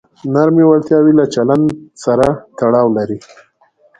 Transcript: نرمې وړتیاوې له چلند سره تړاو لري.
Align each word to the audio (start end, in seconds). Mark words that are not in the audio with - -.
نرمې 0.33 0.63
وړتیاوې 0.67 1.13
له 1.19 1.25
چلند 1.33 1.65
سره 2.03 2.27
تړاو 2.57 2.87
لري. 2.97 3.17